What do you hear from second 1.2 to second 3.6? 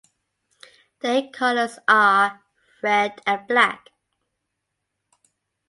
colors are red and